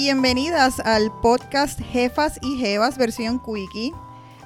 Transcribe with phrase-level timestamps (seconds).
[0.00, 3.92] Bienvenidas al podcast Jefas y Jevas versión Quickie,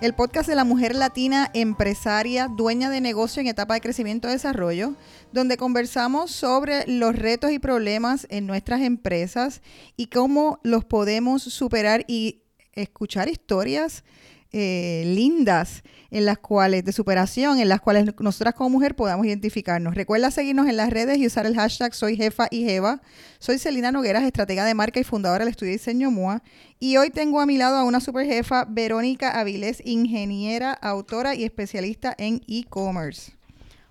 [0.01, 4.31] el podcast de la mujer latina empresaria, dueña de negocio en etapa de crecimiento y
[4.31, 4.95] desarrollo,
[5.31, 9.61] donde conversamos sobre los retos y problemas en nuestras empresas
[9.95, 14.05] y cómo los podemos superar y escuchar historias
[14.53, 19.95] eh, lindas en las cuales, de superación, en las cuales nosotras como mujer podamos identificarnos.
[19.95, 23.01] Recuerda seguirnos en las redes y usar el hashtag Soy Jefa y Jeva.
[23.39, 26.43] Soy Celina Nogueras, estratega de marca y fundadora del estudio de diseño MOA.
[26.79, 31.45] Y hoy tengo a mi lado a una super jefa, Verónica Avilés, ingeniera, autora y
[31.45, 33.33] especialista en e-commerce.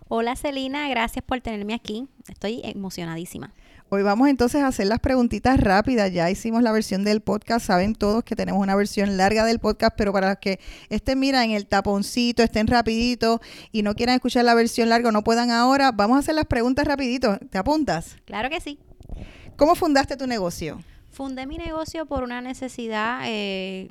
[0.10, 2.08] Hola Celina, gracias por tenerme aquí.
[2.28, 3.54] Estoy emocionadísima.
[3.94, 6.14] Hoy vamos entonces a hacer las preguntitas rápidas.
[6.14, 7.66] Ya hicimos la versión del podcast.
[7.66, 11.44] Saben todos que tenemos una versión larga del podcast, pero para los que estén, mira,
[11.44, 13.42] en el taponcito, estén rapidito
[13.74, 16.46] y no quieran escuchar la versión larga o no puedan ahora, vamos a hacer las
[16.46, 17.38] preguntas rapidito.
[17.50, 18.16] ¿Te apuntas?
[18.24, 18.80] Claro que sí.
[19.58, 20.80] ¿Cómo fundaste tu negocio?
[21.10, 23.24] Fundé mi negocio por una necesidad.
[23.26, 23.90] Eh,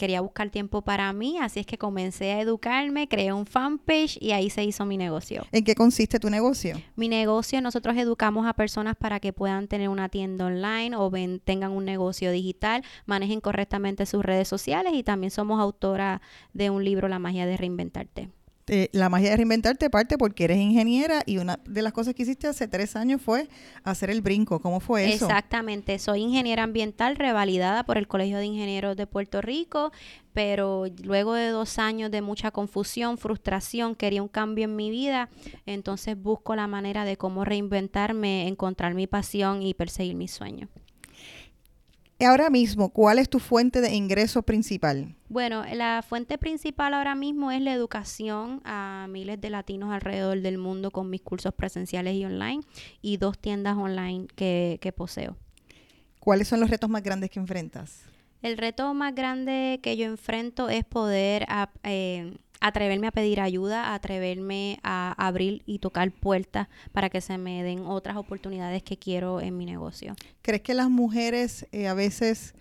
[0.00, 4.32] quería buscar tiempo para mí, así es que comencé a educarme, creé un fanpage y
[4.32, 5.46] ahí se hizo mi negocio.
[5.52, 6.80] ¿En qué consiste tu negocio?
[6.96, 11.12] Mi negocio, nosotros educamos a personas para que puedan tener una tienda online o
[11.44, 16.22] tengan un negocio digital, manejen correctamente sus redes sociales y también somos autora
[16.54, 18.30] de un libro, La magia de reinventarte.
[18.72, 22.22] Eh, la magia de reinventarte parte porque eres ingeniera y una de las cosas que
[22.22, 23.48] hiciste hace tres años fue
[23.82, 24.60] hacer el brinco.
[24.60, 25.26] ¿Cómo fue eso?
[25.26, 29.90] Exactamente, soy ingeniera ambiental revalidada por el Colegio de Ingenieros de Puerto Rico,
[30.34, 35.30] pero luego de dos años de mucha confusión, frustración, quería un cambio en mi vida,
[35.66, 40.70] entonces busco la manera de cómo reinventarme, encontrar mi pasión y perseguir mis sueños.
[42.26, 45.14] Ahora mismo, ¿cuál es tu fuente de ingreso principal?
[45.30, 50.58] Bueno, la fuente principal ahora mismo es la educación a miles de latinos alrededor del
[50.58, 52.60] mundo con mis cursos presenciales y online
[53.00, 55.36] y dos tiendas online que, poseo.
[56.18, 58.02] ¿Cuáles son los retos más grandes que enfrentas?
[58.42, 61.46] El reto más grande que yo enfrento es poder
[61.84, 67.62] eh, atreverme a pedir ayuda, atreverme a abrir y tocar puertas para que se me
[67.62, 70.14] den otras oportunidades que quiero en mi negocio.
[70.42, 72.54] ¿Crees que las mujeres eh, a veces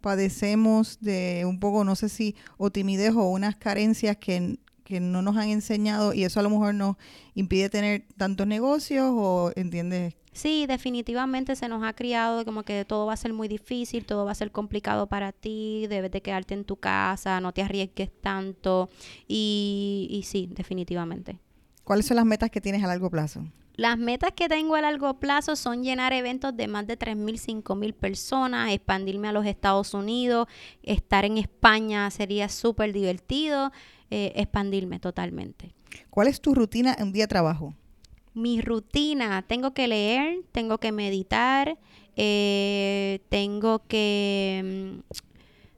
[0.00, 4.58] padecemos de un poco, no sé si, o timidez o unas carencias que,
[4.90, 6.96] que no nos han enseñado y eso a lo mejor nos
[7.34, 13.06] impide tener tantos negocios o entiendes Sí, definitivamente se nos ha criado como que todo
[13.06, 16.54] va a ser muy difícil, todo va a ser complicado para ti, debes de quedarte
[16.54, 18.90] en tu casa, no te arriesgues tanto
[19.26, 21.40] y, y sí, definitivamente.
[21.82, 23.44] ¿Cuáles son las metas que tienes a largo plazo?
[23.80, 27.94] Las metas que tengo a largo plazo son llenar eventos de más de 3.000, 5.000
[27.94, 30.48] personas, expandirme a los Estados Unidos,
[30.82, 33.72] estar en España sería súper divertido,
[34.10, 35.72] eh, expandirme totalmente.
[36.10, 37.74] ¿Cuál es tu rutina en un día de trabajo?
[38.34, 41.78] mi rutina, tengo que leer, tengo que meditar,
[42.16, 45.14] eh, tengo que mm,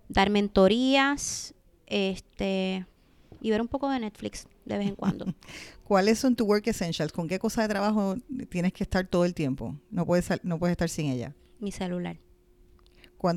[0.09, 1.55] dar mentorías,
[1.87, 2.85] este,
[3.41, 5.27] y ver un poco de Netflix de vez en cuando.
[5.93, 7.13] ¿Cuáles son tus work essentials?
[7.13, 8.17] ¿Con qué cosa de trabajo
[8.49, 9.77] tienes que estar todo el tiempo?
[9.91, 11.35] No puedes, no puedes estar sin ella.
[11.59, 12.17] Mi celular.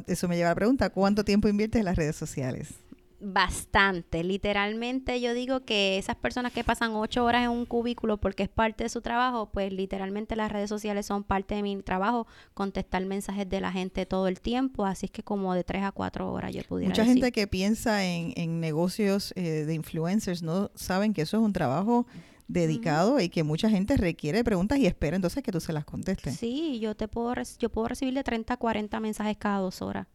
[0.07, 2.75] Eso me lleva a la pregunta, ¿cuánto tiempo inviertes en las redes sociales?
[3.19, 4.23] bastante.
[4.23, 8.49] Literalmente yo digo que esas personas que pasan ocho horas en un cubículo porque es
[8.49, 13.03] parte de su trabajo, pues literalmente las redes sociales son parte de mi trabajo, contestar
[13.05, 16.31] mensajes de la gente todo el tiempo, así es que como de tres a cuatro
[16.31, 21.13] horas yo pudiera Mucha gente que piensa en, en negocios eh, de influencers no saben
[21.13, 22.05] que eso es un trabajo
[22.47, 26.35] dedicado y que mucha gente requiere preguntas y espera entonces que tú se las contestes.
[26.37, 30.07] Sí, yo te puedo yo puedo recibir de 30 a 40 mensajes cada dos horas.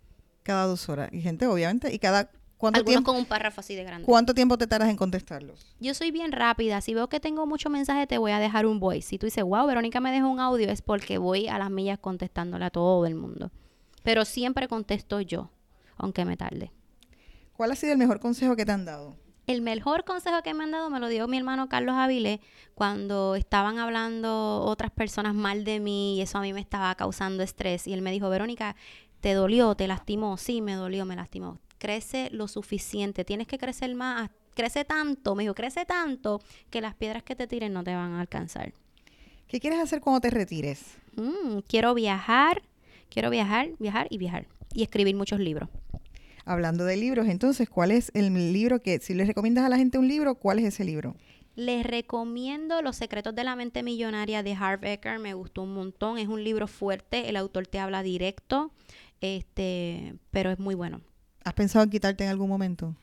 [0.43, 1.11] Cada dos horas.
[1.13, 2.31] Y gente, obviamente, y cada
[2.61, 4.05] ¿Cuánto tiempo, con un párrafo así de grande.
[4.05, 5.75] ¿Cuánto tiempo te tardas en contestarlos?
[5.81, 6.83] Yo soy bien rápida.
[6.83, 9.09] Si veo que tengo mucho mensaje, te voy a dejar un voice.
[9.09, 11.99] Si tú dices, wow, Verónica me dejó un audio, es porque voy a las millas
[11.99, 13.51] contestándole a todo el mundo.
[14.03, 15.51] Pero siempre contesto yo,
[15.97, 16.71] aunque me tarde.
[17.55, 19.17] ¿Cuál ha sido el mejor consejo que te han dado?
[19.51, 22.39] El mejor consejo que me han dado me lo dio mi hermano Carlos Avilés
[22.75, 27.43] cuando estaban hablando otras personas mal de mí y eso a mí me estaba causando
[27.43, 27.89] estrés.
[27.89, 28.77] Y él me dijo, Verónica,
[29.19, 29.75] ¿te dolió?
[29.75, 30.37] ¿Te lastimó?
[30.37, 35.43] Sí, me dolió, me lastimó crece lo suficiente, tienes que crecer más, crece tanto, me
[35.45, 38.75] dijo, crece tanto que las piedras que te tiren no te van a alcanzar.
[39.49, 40.99] ¿Qué quieres hacer cuando te retires?
[41.17, 42.63] Mm, quiero viajar,
[43.09, 45.71] quiero viajar, viajar y viajar y escribir muchos libros.
[46.51, 49.99] Hablando de libros, entonces, ¿cuál es el libro que, si le recomiendas a la gente
[49.99, 51.15] un libro, cuál es ese libro?
[51.55, 56.19] Les recomiendo Los secretos de la mente millonaria de Harv Eker, me gustó un montón,
[56.19, 58.73] es un libro fuerte, el autor te habla directo,
[59.21, 61.03] este, pero es muy bueno.
[61.45, 62.97] ¿Has pensado en quitarte en algún momento?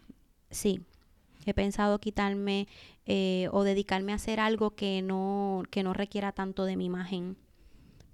[0.52, 0.82] Sí,
[1.46, 2.68] he pensado quitarme
[3.06, 7.38] eh, o dedicarme a hacer algo que no, que no requiera tanto de mi imagen.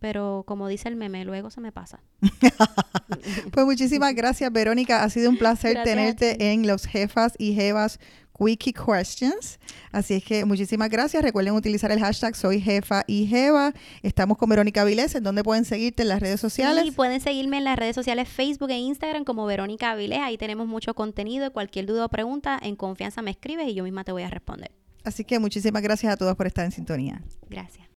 [0.03, 2.01] Pero como dice el meme, luego se me pasa.
[3.51, 5.03] Pues muchísimas gracias, Verónica.
[5.03, 8.01] Ha sido un placer Gracias tenerte en los jefas y jevas
[8.37, 9.59] Quickie Questions.
[9.93, 11.23] Así es que muchísimas gracias.
[11.23, 13.73] Recuerden utilizar el hashtag Soy Jefa y Jeva.
[14.01, 16.85] Estamos con Verónica Vilés, en donde pueden seguirte en las redes sociales.
[16.85, 20.19] Y pueden seguirme en las redes sociales Facebook e Instagram como Verónica Avilés.
[20.19, 21.53] Ahí tenemos mucho contenido.
[21.53, 24.71] Cualquier duda o pregunta, en confianza me escribes y yo misma te voy a responder.
[25.05, 27.23] Así que muchísimas gracias a todos por estar en sintonía.
[27.49, 27.92] Gracias.